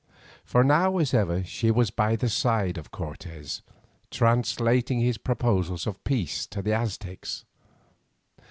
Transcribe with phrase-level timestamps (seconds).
[0.43, 3.61] For now as ever she was by the side of Cortes,
[4.09, 7.45] translating his proposals of peace to the Aztecs.